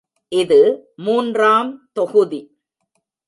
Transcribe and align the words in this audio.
இது 0.31 0.57
மூன்றாம் 0.95 1.89
தொகுதி. 1.93 2.41